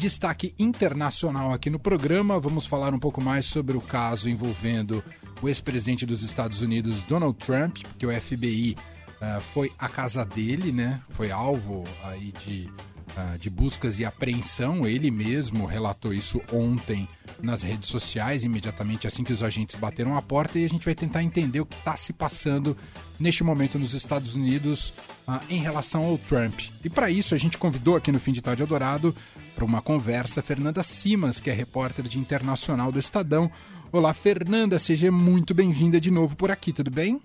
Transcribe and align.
destaque 0.00 0.54
internacional 0.58 1.52
aqui 1.52 1.68
no 1.68 1.78
programa. 1.78 2.40
Vamos 2.40 2.64
falar 2.64 2.94
um 2.94 2.98
pouco 2.98 3.22
mais 3.22 3.44
sobre 3.44 3.76
o 3.76 3.82
caso 3.82 4.30
envolvendo 4.30 5.04
o 5.42 5.48
ex-presidente 5.48 6.06
dos 6.06 6.22
Estados 6.22 6.62
Unidos, 6.62 7.02
Donald 7.02 7.36
Trump, 7.36 7.76
que 7.98 8.06
o 8.06 8.20
FBI 8.20 8.72
uh, 8.72 9.24
eh, 9.24 9.40
foi 9.52 9.70
à 9.78 9.90
casa 9.90 10.24
dele, 10.24 10.72
né? 10.72 11.02
Foi 11.10 11.30
alvo 11.30 11.84
aí 12.02 12.32
de 12.46 12.70
ah, 13.16 13.36
de 13.38 13.50
buscas 13.50 13.98
e 13.98 14.04
apreensão. 14.04 14.86
Ele 14.86 15.10
mesmo 15.10 15.66
relatou 15.66 16.14
isso 16.14 16.40
ontem 16.50 17.06
nas 17.42 17.62
redes 17.62 17.88
sociais, 17.88 18.44
imediatamente 18.44 19.06
assim 19.06 19.24
que 19.24 19.32
os 19.32 19.42
agentes 19.42 19.76
bateram 19.76 20.16
a 20.16 20.22
porta, 20.22 20.58
e 20.58 20.64
a 20.64 20.68
gente 20.68 20.84
vai 20.84 20.94
tentar 20.94 21.22
entender 21.22 21.60
o 21.60 21.66
que 21.66 21.74
está 21.74 21.96
se 21.96 22.12
passando 22.12 22.76
neste 23.18 23.42
momento 23.42 23.78
nos 23.78 23.94
Estados 23.94 24.34
Unidos 24.34 24.92
uh, 25.26 25.40
em 25.48 25.58
relação 25.58 26.04
ao 26.04 26.18
Trump. 26.18 26.60
E 26.84 26.90
para 26.90 27.10
isso, 27.10 27.34
a 27.34 27.38
gente 27.38 27.58
convidou 27.58 27.96
aqui 27.96 28.12
no 28.12 28.20
Fim 28.20 28.32
de 28.32 28.42
Tarde 28.42 28.62
Eldorado 28.62 29.14
para 29.54 29.64
uma 29.64 29.82
conversa 29.82 30.42
Fernanda 30.42 30.82
Simas, 30.82 31.40
que 31.40 31.50
é 31.50 31.52
repórter 31.52 32.06
de 32.06 32.18
internacional 32.18 32.90
do 32.90 32.98
Estadão. 32.98 33.50
Olá, 33.92 34.14
Fernanda, 34.14 34.78
seja 34.78 35.10
muito 35.10 35.52
bem-vinda 35.52 36.00
de 36.00 36.10
novo 36.10 36.36
por 36.36 36.50
aqui, 36.50 36.72
tudo 36.72 36.90
bem? 36.90 37.20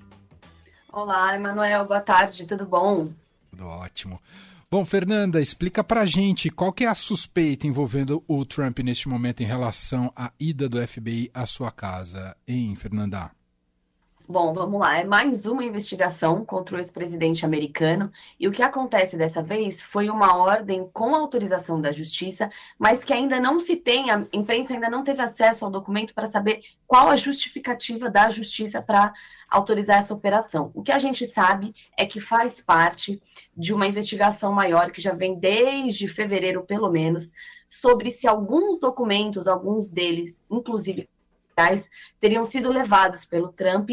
Olá, 0.92 1.36
Emanuel, 1.36 1.86
boa 1.86 2.00
tarde, 2.00 2.46
tudo 2.46 2.66
bom? 2.66 3.10
Tudo 3.52 3.68
ótimo. 3.68 4.20
Bom, 4.70 4.84
Fernanda, 4.84 5.40
explica 5.40 5.84
pra 5.84 6.06
gente 6.06 6.50
qual 6.50 6.74
que 6.74 6.86
é 6.86 6.88
a 6.88 6.96
suspeita 6.96 7.68
envolvendo 7.68 8.24
o 8.28 8.44
Trump 8.44 8.80
neste 8.80 9.08
momento 9.08 9.42
em 9.42 9.46
relação 9.46 10.12
à 10.16 10.34
ida 10.40 10.68
do 10.68 10.86
FBI 10.86 11.30
à 11.34 11.46
sua 11.46 11.72
casa, 11.72 12.36
hein, 12.48 12.76
Fernanda? 12.76 13.32
Bom, 14.28 14.56
vamos 14.56 14.80
lá. 14.80 14.98
É 14.98 15.04
mais 15.04 15.46
uma 15.46 15.64
investigação 15.64 16.44
contra 16.44 16.76
o 16.76 16.80
ex-presidente 16.80 17.46
americano. 17.46 18.12
E 18.40 18.48
o 18.48 18.52
que 18.52 18.64
acontece 18.64 19.16
dessa 19.16 19.44
vez 19.44 19.84
foi 19.84 20.10
uma 20.10 20.36
ordem 20.38 20.90
com 20.92 21.14
autorização 21.14 21.80
da 21.80 21.92
justiça, 21.92 22.50
mas 22.80 23.04
que 23.04 23.14
ainda 23.14 23.40
não 23.40 23.60
se 23.60 23.76
tem, 23.76 24.10
a 24.10 24.26
imprensa 24.34 24.74
ainda 24.74 24.90
não 24.90 25.04
teve 25.04 25.22
acesso 25.22 25.64
ao 25.64 25.70
documento 25.70 26.16
para 26.16 26.26
saber 26.26 26.64
qual 26.88 27.10
a 27.10 27.16
justificativa 27.16 28.10
da 28.10 28.32
justiça 28.32 28.82
para 28.82 29.14
autorizar 29.48 30.00
essa 30.00 30.14
operação. 30.14 30.72
O 30.74 30.82
que 30.82 30.92
a 30.92 30.98
gente 30.98 31.28
sabe 31.28 31.76
é 31.96 32.04
que 32.04 32.20
faz 32.20 32.60
parte 32.60 33.22
de 33.56 33.76
uma 33.76 33.86
investigação 33.86 34.52
maior 34.52 34.90
que 34.90 35.02
já 35.02 35.14
vem 35.14 35.38
desde 35.38 36.08
fevereiro, 36.08 36.64
pelo 36.64 36.90
menos, 36.90 37.32
sobre 37.70 38.10
se 38.10 38.28
alguns 38.28 38.80
documentos, 38.80 39.48
alguns 39.48 39.88
deles, 39.92 40.42
inclusive 40.50 41.08
teriam 42.20 42.44
sido 42.44 42.70
levados 42.70 43.24
pelo 43.24 43.54
Trump 43.54 43.90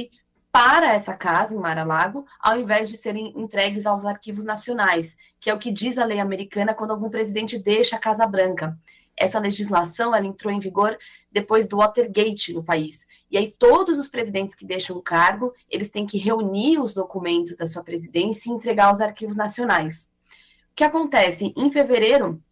para 0.53 0.93
essa 0.93 1.15
casa 1.15 1.55
em 1.55 1.59
Mar-a-Lago, 1.59 2.27
ao 2.39 2.61
invés 2.61 2.91
de 2.91 2.99
serem 2.99 3.33
entregues 3.35 3.87
aos 3.87 4.05
arquivos 4.05 4.45
nacionais, 4.45 5.17
que 5.41 5.49
é 5.49 5.55
o 5.55 5.59
que 5.59 5.71
diz 5.71 5.97
a 5.97 6.05
lei 6.05 6.21
americana 6.21 6.75
quando 6.75 6.91
algum 6.91 7.09
presidente 7.09 7.59
deixa 7.59 7.97
a 7.97 7.99
Casa 7.99 8.27
Branca. 8.27 8.79
Essa 9.17 9.39
legislação 9.39 10.15
ela 10.15 10.27
entrou 10.27 10.53
em 10.53 10.61
vigor 10.61 10.99
depois 11.31 11.67
do 11.67 11.79
Watergate 11.79 12.53
no 12.53 12.63
país. 12.63 13.07
E 13.31 13.39
aí 13.39 13.51
todos 13.59 13.99
os 13.99 14.09
presidentes 14.09 14.55
que 14.55 14.67
deixam 14.67 14.95
o 14.95 15.03
cargo, 15.03 15.55
eles 15.71 15.89
têm 15.89 16.07
que 16.07 16.19
reunir 16.19 16.79
os 16.79 16.93
documentos 16.93 17.57
da 17.57 17.65
sua 17.65 17.83
presidência 17.83 18.51
e 18.51 18.53
entregar 18.53 18.89
aos 18.89 19.01
arquivos 19.01 19.37
nacionais. 19.37 20.11
O 20.71 20.75
que 20.75 20.85
acontece? 20.85 21.55
Em 21.57 21.71
fevereiro, 21.71 22.43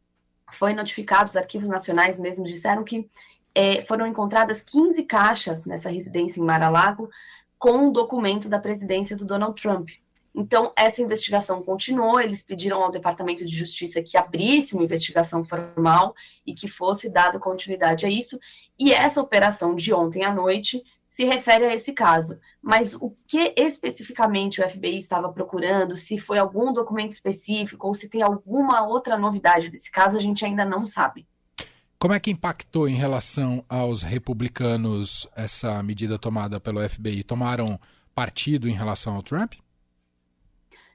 foi 0.51 0.73
notificado, 0.73 1.29
os 1.29 1.37
arquivos 1.37 1.69
nacionais 1.69 2.19
mesmo 2.19 2.45
disseram 2.45 2.83
que 2.83 3.09
é, 3.55 3.83
foram 3.83 4.07
encontradas 4.07 4.63
15 4.63 5.03
caixas 5.03 5.67
nessa 5.67 5.91
residência 5.91 6.41
em 6.41 6.45
Mar-a-Lago 6.45 7.11
com 7.61 7.73
um 7.73 7.93
documento 7.93 8.49
da 8.49 8.59
presidência 8.59 9.15
do 9.15 9.27
Donald 9.27 9.61
Trump. 9.61 9.91
Então, 10.35 10.73
essa 10.75 11.03
investigação 11.03 11.61
continuou. 11.61 12.19
Eles 12.19 12.41
pediram 12.41 12.83
ao 12.83 12.91
Departamento 12.91 13.45
de 13.45 13.55
Justiça 13.55 14.03
que 14.03 14.17
abrisse 14.17 14.75
uma 14.75 14.85
investigação 14.85 15.45
formal 15.45 16.15
e 16.47 16.55
que 16.55 16.67
fosse 16.67 17.13
dada 17.13 17.39
continuidade 17.39 18.07
a 18.07 18.09
isso. 18.09 18.39
E 18.79 18.95
essa 18.95 19.21
operação 19.21 19.77
de 19.77 19.93
ontem 19.93 20.25
à 20.25 20.33
noite 20.33 20.83
se 21.07 21.25
refere 21.25 21.67
a 21.67 21.75
esse 21.75 21.93
caso. 21.93 22.39
Mas 22.63 22.95
o 22.95 23.15
que 23.29 23.53
especificamente 23.55 24.63
o 24.63 24.67
FBI 24.67 24.97
estava 24.97 25.31
procurando, 25.31 25.99
se 25.99 26.17
foi 26.17 26.39
algum 26.39 26.73
documento 26.73 27.13
específico 27.13 27.89
ou 27.89 27.95
se 27.95 28.09
tem 28.09 28.23
alguma 28.23 28.87
outra 28.87 29.19
novidade 29.19 29.69
desse 29.69 29.91
caso, 29.91 30.17
a 30.17 30.21
gente 30.21 30.47
ainda 30.47 30.65
não 30.65 30.87
sabe. 30.87 31.27
Como 32.01 32.15
é 32.15 32.19
que 32.19 32.31
impactou 32.31 32.89
em 32.89 32.95
relação 32.95 33.63
aos 33.69 34.03
republicanos 34.03 35.29
essa 35.37 35.83
medida 35.83 36.19
tomada 36.19 36.59
pelo 36.59 36.81
FBI? 36.89 37.23
Tomaram 37.23 37.79
partido 38.15 38.67
em 38.67 38.73
relação 38.73 39.17
ao 39.17 39.23
Trump? 39.23 39.53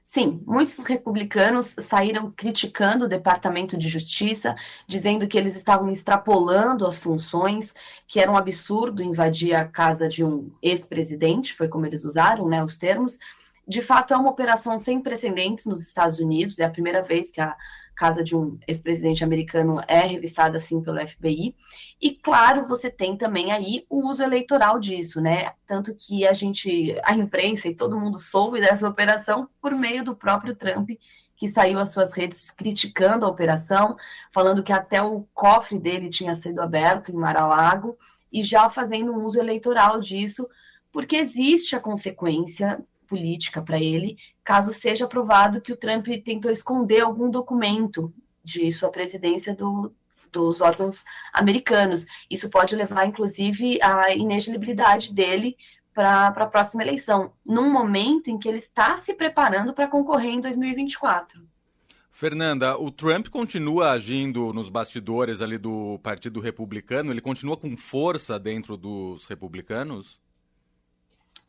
Sim, 0.02 0.42
muitos 0.44 0.78
republicanos 0.78 1.76
saíram 1.78 2.32
criticando 2.36 3.04
o 3.04 3.08
Departamento 3.08 3.76
de 3.76 3.88
Justiça, 3.88 4.56
dizendo 4.88 5.28
que 5.28 5.38
eles 5.38 5.54
estavam 5.54 5.90
extrapolando 5.90 6.84
as 6.84 6.98
funções, 6.98 7.72
que 8.08 8.18
era 8.18 8.30
um 8.30 8.36
absurdo 8.36 9.00
invadir 9.00 9.54
a 9.54 9.64
casa 9.64 10.08
de 10.08 10.24
um 10.24 10.50
ex-presidente, 10.60 11.54
foi 11.54 11.68
como 11.68 11.86
eles 11.86 12.04
usaram 12.04 12.48
né, 12.48 12.64
os 12.64 12.76
termos. 12.76 13.16
De 13.66 13.82
fato, 13.82 14.14
é 14.14 14.16
uma 14.16 14.30
operação 14.30 14.78
sem 14.78 15.00
precedentes 15.00 15.66
nos 15.66 15.80
Estados 15.82 16.20
Unidos, 16.20 16.58
é 16.58 16.64
a 16.64 16.70
primeira 16.70 17.02
vez 17.02 17.30
que 17.30 17.40
a 17.40 17.56
casa 17.96 18.22
de 18.22 18.36
um 18.36 18.58
ex-presidente 18.68 19.24
americano 19.24 19.80
é 19.88 20.00
revistada 20.00 20.58
assim 20.58 20.82
pelo 20.82 21.04
FBI. 21.04 21.56
E 22.00 22.14
claro, 22.14 22.68
você 22.68 22.90
tem 22.90 23.16
também 23.16 23.50
aí 23.50 23.86
o 23.88 24.06
uso 24.06 24.22
eleitoral 24.22 24.78
disso, 24.78 25.20
né? 25.20 25.54
Tanto 25.66 25.94
que 25.94 26.26
a 26.26 26.34
gente, 26.34 26.94
a 27.02 27.14
imprensa 27.14 27.66
e 27.68 27.74
todo 27.74 27.98
mundo 27.98 28.18
soube 28.18 28.60
dessa 28.60 28.88
operação 28.88 29.48
por 29.60 29.74
meio 29.74 30.04
do 30.04 30.14
próprio 30.14 30.54
Trump, 30.54 30.90
que 31.36 31.48
saiu 31.48 31.78
às 31.78 31.90
suas 31.90 32.12
redes 32.12 32.50
criticando 32.50 33.24
a 33.24 33.28
operação, 33.28 33.96
falando 34.30 34.62
que 34.62 34.72
até 34.72 35.02
o 35.02 35.26
cofre 35.34 35.78
dele 35.78 36.10
tinha 36.10 36.34
sido 36.34 36.60
aberto 36.60 37.10
em 37.10 37.16
Mar-a-Lago 37.16 37.98
e 38.30 38.44
já 38.44 38.68
fazendo 38.68 39.12
um 39.12 39.24
uso 39.24 39.38
eleitoral 39.38 40.00
disso, 40.00 40.46
porque 40.92 41.16
existe 41.16 41.74
a 41.74 41.80
consequência 41.80 42.78
política 43.06 43.62
para 43.62 43.78
ele, 43.78 44.16
caso 44.44 44.72
seja 44.72 45.04
aprovado 45.04 45.60
que 45.60 45.72
o 45.72 45.76
Trump 45.76 46.06
tentou 46.24 46.50
esconder 46.50 47.00
algum 47.00 47.30
documento 47.30 48.12
de 48.42 48.70
sua 48.70 48.90
presidência 48.90 49.54
do, 49.54 49.92
dos 50.30 50.60
órgãos 50.60 51.02
americanos. 51.32 52.06
Isso 52.30 52.50
pode 52.50 52.76
levar, 52.76 53.06
inclusive, 53.06 53.78
à 53.82 54.12
inelegibilidade 54.12 55.12
dele 55.12 55.56
para 55.94 56.26
a 56.28 56.46
próxima 56.46 56.82
eleição, 56.82 57.32
num 57.44 57.72
momento 57.72 58.30
em 58.30 58.38
que 58.38 58.46
ele 58.46 58.58
está 58.58 58.98
se 58.98 59.14
preparando 59.14 59.72
para 59.72 59.88
concorrer 59.88 60.32
em 60.32 60.40
2024. 60.40 61.42
Fernanda, 62.12 62.78
o 62.78 62.90
Trump 62.90 63.28
continua 63.28 63.90
agindo 63.92 64.52
nos 64.52 64.68
bastidores 64.68 65.42
ali 65.42 65.58
do 65.58 65.98
Partido 66.02 66.40
Republicano? 66.40 67.10
Ele 67.10 67.20
continua 67.20 67.56
com 67.56 67.76
força 67.76 68.38
dentro 68.38 68.76
dos 68.76 69.26
republicanos? 69.26 70.18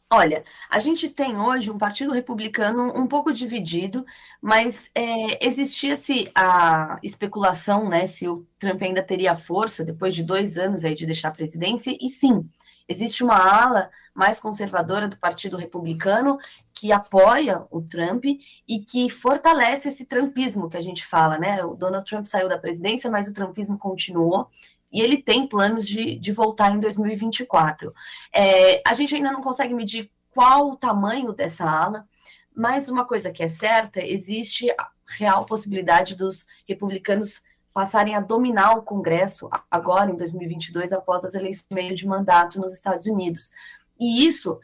Olha, 0.09 0.45
a 0.69 0.79
gente 0.79 1.09
tem 1.09 1.37
hoje 1.37 1.69
um 1.69 1.77
partido 1.77 2.13
republicano 2.13 2.97
um 2.97 3.05
pouco 3.05 3.33
dividido, 3.33 4.05
mas 4.41 4.89
é, 4.95 5.45
existia-se 5.45 6.31
a 6.33 6.97
especulação, 7.03 7.89
né, 7.89 8.07
se 8.07 8.25
o 8.25 8.47
Trump 8.57 8.81
ainda 8.81 9.03
teria 9.03 9.35
força 9.35 9.83
depois 9.83 10.15
de 10.15 10.23
dois 10.23 10.57
anos 10.57 10.85
aí 10.85 10.95
de 10.95 11.05
deixar 11.05 11.27
a 11.27 11.31
presidência, 11.31 11.95
e 11.99 12.07
sim, 12.07 12.49
existe 12.87 13.21
uma 13.21 13.35
ala 13.35 13.91
mais 14.15 14.39
conservadora 14.39 15.09
do 15.09 15.17
Partido 15.17 15.57
Republicano 15.57 16.37
que 16.73 16.93
apoia 16.93 17.65
o 17.69 17.81
Trump 17.81 18.23
e 18.25 18.79
que 18.79 19.09
fortalece 19.09 19.89
esse 19.89 20.05
trumpismo 20.05 20.69
que 20.69 20.77
a 20.77 20.81
gente 20.81 21.05
fala, 21.05 21.37
né? 21.37 21.63
O 21.65 21.75
Donald 21.75 22.07
Trump 22.09 22.25
saiu 22.25 22.47
da 22.47 22.57
presidência, 22.57 23.11
mas 23.11 23.27
o 23.27 23.33
trumpismo 23.33 23.77
continuou 23.77 24.49
e 24.97 25.01
ele 25.01 25.21
tem 25.21 25.45
planos 25.45 25.87
de, 25.87 26.17
de 26.17 26.31
voltar 26.31 26.75
em 26.75 26.79
2024. 26.79 27.93
É, 28.33 28.81
a 28.83 28.95
gente 28.95 29.13
ainda 29.13 29.31
não 29.31 29.43
consegue 29.43 29.71
medir 29.71 30.09
qual 30.31 30.71
o 30.71 30.75
tamanho 30.75 31.33
dessa 31.33 31.69
ala, 31.69 32.07
mas 32.55 32.89
uma 32.89 33.05
coisa 33.05 33.29
que 33.29 33.43
é 33.43 33.47
certa, 33.47 34.03
existe 34.03 34.71
a 34.71 34.89
real 35.07 35.45
possibilidade 35.45 36.15
dos 36.15 36.47
republicanos 36.67 37.43
passarem 37.71 38.15
a 38.15 38.19
dominar 38.19 38.71
o 38.71 38.81
Congresso 38.81 39.47
agora, 39.69 40.09
em 40.09 40.15
2022, 40.15 40.91
após 40.91 41.23
as 41.23 41.35
eleições 41.35 41.67
meio 41.71 41.93
de 41.93 42.07
mandato 42.07 42.59
nos 42.59 42.73
Estados 42.73 43.05
Unidos. 43.05 43.51
E 43.99 44.25
isso, 44.25 44.59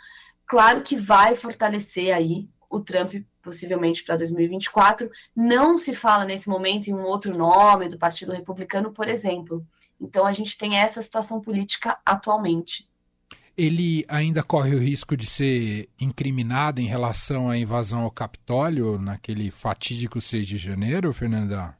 claro 0.47 0.81
que 0.81 0.95
vai 0.95 1.35
fortalecer 1.35 2.11
aí 2.11 2.49
o 2.73 2.79
Trump 2.79 3.13
possivelmente 3.41 4.03
para 4.03 4.17
2024. 4.17 5.09
Não 5.35 5.77
se 5.77 5.93
fala 5.93 6.25
nesse 6.25 6.49
momento 6.49 6.87
em 6.87 6.93
um 6.93 7.03
outro 7.03 7.37
nome 7.37 7.87
do 7.87 7.99
Partido 7.99 8.31
Republicano, 8.31 8.91
por 8.91 9.07
exemplo. 9.07 9.65
Então 10.01 10.25
a 10.25 10.33
gente 10.33 10.57
tem 10.57 10.77
essa 10.77 11.01
situação 11.01 11.39
política 11.39 11.97
atualmente. 12.03 12.89
Ele 13.55 14.03
ainda 14.07 14.41
corre 14.41 14.73
o 14.73 14.79
risco 14.79 15.15
de 15.15 15.27
ser 15.27 15.87
incriminado 15.99 16.81
em 16.81 16.87
relação 16.87 17.47
à 17.47 17.55
invasão 17.55 18.01
ao 18.01 18.09
Capitólio 18.09 18.97
naquele 18.97 19.51
fatídico 19.51 20.19
6 20.19 20.47
de 20.47 20.57
janeiro, 20.57 21.13
Fernanda? 21.13 21.77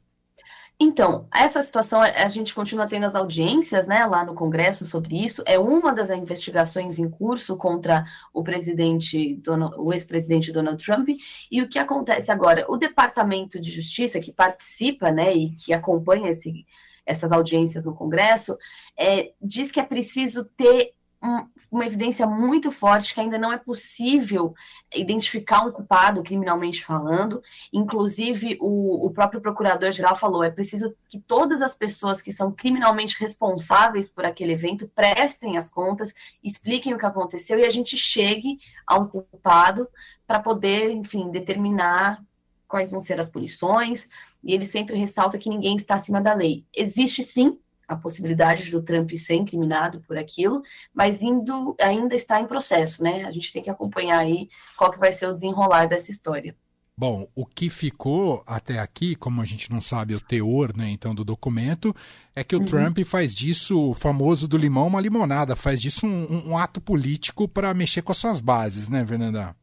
Então, 0.78 1.28
essa 1.32 1.62
situação, 1.62 2.00
a 2.00 2.28
gente 2.28 2.52
continua 2.52 2.86
tendo 2.86 3.06
as 3.06 3.14
audiências 3.14 3.86
né, 3.86 4.04
lá 4.06 4.24
no 4.24 4.34
Congresso 4.34 4.84
sobre 4.84 5.24
isso. 5.24 5.42
É 5.46 5.56
uma 5.56 5.92
das 5.92 6.10
investigações 6.10 6.98
em 6.98 7.08
curso 7.08 7.56
contra 7.56 8.04
o 8.32 8.42
presidente, 8.42 9.40
o 9.78 9.92
ex-presidente 9.92 10.50
Donald 10.50 10.84
Trump. 10.84 11.08
E 11.50 11.62
o 11.62 11.68
que 11.68 11.78
acontece 11.78 12.30
agora? 12.30 12.66
O 12.68 12.76
Departamento 12.76 13.60
de 13.60 13.70
Justiça, 13.70 14.20
que 14.20 14.32
participa 14.32 15.12
né, 15.12 15.32
e 15.32 15.50
que 15.50 15.72
acompanha 15.72 16.30
esse, 16.30 16.66
essas 17.06 17.30
audiências 17.30 17.84
no 17.84 17.94
Congresso, 17.94 18.58
é, 18.98 19.32
diz 19.40 19.70
que 19.70 19.78
é 19.78 19.84
preciso 19.84 20.44
ter 20.44 20.92
uma 21.70 21.86
evidência 21.86 22.26
muito 22.26 22.70
forte 22.70 23.14
que 23.14 23.20
ainda 23.20 23.38
não 23.38 23.52
é 23.52 23.56
possível 23.56 24.54
identificar 24.94 25.66
um 25.66 25.72
culpado 25.72 26.22
criminalmente 26.22 26.84
falando. 26.84 27.42
Inclusive, 27.72 28.58
o, 28.60 29.06
o 29.06 29.10
próprio 29.10 29.40
procurador-geral 29.40 30.16
falou: 30.16 30.44
é 30.44 30.50
preciso 30.50 30.94
que 31.08 31.18
todas 31.18 31.62
as 31.62 31.74
pessoas 31.74 32.20
que 32.20 32.32
são 32.32 32.52
criminalmente 32.52 33.18
responsáveis 33.18 34.08
por 34.08 34.24
aquele 34.24 34.52
evento 34.52 34.88
prestem 34.94 35.56
as 35.56 35.70
contas, 35.70 36.12
expliquem 36.42 36.94
o 36.94 36.98
que 36.98 37.06
aconteceu 37.06 37.58
e 37.58 37.64
a 37.64 37.70
gente 37.70 37.96
chegue 37.96 38.58
a 38.86 38.98
um 38.98 39.08
culpado 39.08 39.88
para 40.26 40.40
poder, 40.40 40.90
enfim, 40.90 41.30
determinar 41.30 42.22
quais 42.68 42.90
vão 42.90 43.00
ser 43.00 43.18
as 43.18 43.28
punições. 43.28 44.08
E 44.42 44.52
ele 44.52 44.66
sempre 44.66 44.96
ressalta 44.96 45.38
que 45.38 45.48
ninguém 45.48 45.74
está 45.74 45.94
acima 45.94 46.20
da 46.20 46.34
lei. 46.34 46.66
Existe 46.74 47.22
sim 47.22 47.58
a 47.86 47.96
possibilidade 47.96 48.70
do 48.70 48.82
Trump 48.82 49.10
ser 49.16 49.34
incriminado 49.34 50.00
por 50.00 50.16
aquilo, 50.16 50.62
mas 50.92 51.22
indo, 51.22 51.76
ainda 51.80 52.14
está 52.14 52.40
em 52.40 52.46
processo, 52.46 53.02
né? 53.02 53.24
A 53.24 53.32
gente 53.32 53.52
tem 53.52 53.62
que 53.62 53.70
acompanhar 53.70 54.18
aí 54.18 54.48
qual 54.76 54.90
que 54.90 54.98
vai 54.98 55.12
ser 55.12 55.26
o 55.26 55.32
desenrolar 55.32 55.86
dessa 55.86 56.10
história. 56.10 56.56
Bom, 56.96 57.26
o 57.34 57.44
que 57.44 57.68
ficou 57.68 58.44
até 58.46 58.78
aqui, 58.78 59.16
como 59.16 59.42
a 59.42 59.44
gente 59.44 59.68
não 59.68 59.80
sabe 59.80 60.14
o 60.14 60.20
teor, 60.20 60.76
né, 60.76 60.88
então, 60.88 61.12
do 61.12 61.24
documento, 61.24 61.94
é 62.36 62.44
que 62.44 62.54
o 62.54 62.60
uhum. 62.60 62.64
Trump 62.64 62.98
faz 63.00 63.34
disso, 63.34 63.90
o 63.90 63.94
famoso 63.94 64.46
do 64.46 64.56
limão, 64.56 64.86
uma 64.86 65.00
limonada, 65.00 65.56
faz 65.56 65.80
disso 65.80 66.06
um, 66.06 66.50
um 66.50 66.56
ato 66.56 66.80
político 66.80 67.48
para 67.48 67.74
mexer 67.74 68.02
com 68.02 68.12
as 68.12 68.18
suas 68.18 68.40
bases, 68.40 68.88
né, 68.88 69.04
Fernanda? 69.04 69.56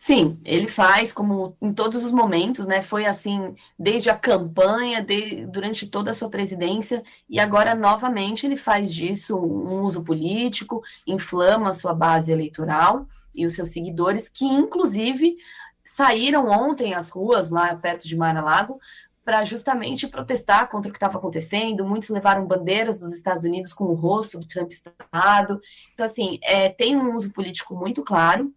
Sim, 0.00 0.38
ele 0.44 0.68
faz 0.68 1.10
como 1.12 1.56
em 1.60 1.72
todos 1.72 2.04
os 2.04 2.12
momentos, 2.12 2.68
né? 2.68 2.80
Foi 2.80 3.04
assim 3.04 3.56
desde 3.76 4.08
a 4.08 4.16
campanha, 4.16 5.02
de, 5.02 5.44
durante 5.46 5.88
toda 5.88 6.12
a 6.12 6.14
sua 6.14 6.30
presidência, 6.30 7.02
e 7.28 7.40
agora 7.40 7.74
novamente 7.74 8.46
ele 8.46 8.56
faz 8.56 8.94
disso 8.94 9.36
um 9.36 9.82
uso 9.82 10.04
político, 10.04 10.84
inflama 11.04 11.70
a 11.70 11.74
sua 11.74 11.92
base 11.92 12.30
eleitoral 12.30 13.08
e 13.34 13.44
os 13.44 13.56
seus 13.56 13.70
seguidores, 13.70 14.28
que 14.28 14.44
inclusive 14.44 15.36
saíram 15.82 16.46
ontem 16.48 16.94
às 16.94 17.08
ruas 17.10 17.50
lá 17.50 17.74
perto 17.74 18.06
de 18.06 18.16
Mar-a-Lago 18.16 18.78
para 19.24 19.42
justamente 19.42 20.06
protestar 20.06 20.68
contra 20.68 20.90
o 20.90 20.92
que 20.92 20.96
estava 20.96 21.18
acontecendo. 21.18 21.84
Muitos 21.84 22.08
levaram 22.08 22.46
bandeiras 22.46 23.00
dos 23.00 23.12
Estados 23.12 23.42
Unidos 23.42 23.72
com 23.72 23.86
o 23.86 23.94
rosto 23.94 24.38
do 24.38 24.46
Trump 24.46 24.70
Estado. 24.70 25.60
Então, 25.92 26.06
assim, 26.06 26.38
é, 26.42 26.68
tem 26.68 26.96
um 26.96 27.16
uso 27.16 27.32
político 27.32 27.74
muito 27.74 28.04
claro 28.04 28.54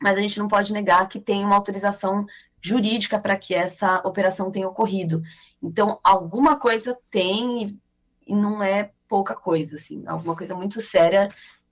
mas 0.00 0.18
a 0.18 0.20
gente 0.20 0.38
não 0.38 0.48
pode 0.48 0.72
negar 0.72 1.08
que 1.08 1.20
tem 1.20 1.44
uma 1.44 1.54
autorização 1.54 2.26
jurídica 2.60 3.18
para 3.18 3.36
que 3.36 3.54
essa 3.54 3.98
operação 4.04 4.50
tenha 4.50 4.68
ocorrido. 4.68 5.22
Então, 5.62 5.98
alguma 6.02 6.56
coisa 6.56 6.96
tem 7.10 7.78
e 8.26 8.34
não 8.34 8.62
é 8.62 8.90
pouca 9.08 9.34
coisa, 9.34 9.76
assim, 9.76 10.02
alguma 10.06 10.34
coisa 10.34 10.54
muito 10.54 10.80
séria 10.80 11.28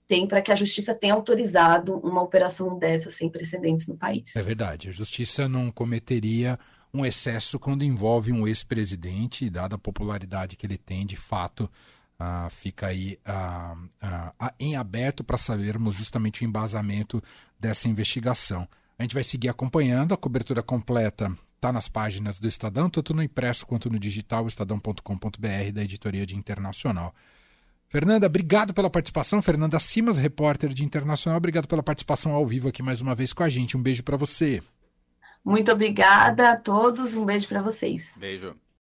tem 0.07 0.27
para 0.27 0.41
que 0.41 0.51
a 0.51 0.55
justiça 0.55 0.93
tenha 0.93 1.13
autorizado 1.13 1.97
uma 1.99 2.21
operação 2.21 2.77
dessa 2.77 3.09
sem 3.09 3.29
precedentes 3.29 3.87
no 3.87 3.97
país. 3.97 4.35
É 4.35 4.43
verdade, 4.43 4.89
a 4.89 4.91
justiça 4.91 5.47
não 5.47 5.71
cometeria 5.71 6.59
um 6.93 7.05
excesso 7.05 7.57
quando 7.57 7.83
envolve 7.83 8.31
um 8.31 8.47
ex-presidente, 8.47 9.49
dada 9.49 9.75
a 9.75 9.79
popularidade 9.79 10.55
que 10.55 10.65
ele 10.65 10.77
tem, 10.77 11.05
de 11.05 11.15
fato, 11.15 11.69
ah, 12.23 12.49
fica 12.49 12.87
aí 12.87 13.19
ah, 13.25 13.75
ah, 14.01 14.53
em 14.57 14.75
aberto 14.77 15.23
para 15.23 15.37
sabermos 15.37 15.95
justamente 15.95 16.41
o 16.41 16.45
embasamento 16.45 17.21
dessa 17.59 17.89
investigação. 17.89 18.67
A 18.97 19.03
gente 19.03 19.13
vai 19.13 19.23
seguir 19.23 19.49
acompanhando, 19.49 20.13
a 20.13 20.17
cobertura 20.17 20.63
completa 20.63 21.31
está 21.55 21.71
nas 21.71 21.89
páginas 21.89 22.39
do 22.39 22.47
Estadão, 22.47 22.89
tanto 22.89 23.13
no 23.13 23.21
impresso 23.21 23.65
quanto 23.65 23.89
no 23.89 23.99
digital, 23.99 24.47
estadão.com.br, 24.47 25.71
da 25.73 25.83
editoria 25.83 26.25
de 26.25 26.35
Internacional. 26.37 27.13
Fernanda, 27.89 28.25
obrigado 28.25 28.73
pela 28.73 28.89
participação. 28.89 29.41
Fernanda 29.41 29.79
Simas, 29.79 30.17
repórter 30.17 30.73
de 30.73 30.83
Internacional, 30.83 31.37
obrigado 31.37 31.67
pela 31.67 31.83
participação 31.83 32.33
ao 32.33 32.45
vivo 32.45 32.69
aqui 32.69 32.81
mais 32.81 33.01
uma 33.01 33.15
vez 33.15 33.33
com 33.33 33.43
a 33.43 33.49
gente. 33.49 33.75
Um 33.75 33.81
beijo 33.81 34.03
para 34.03 34.17
você. 34.17 34.63
Muito 35.43 35.71
obrigada 35.71 36.51
a 36.51 36.57
todos, 36.57 37.15
um 37.15 37.25
beijo 37.25 37.47
para 37.47 37.61
vocês. 37.61 38.11
Beijo. 38.17 38.55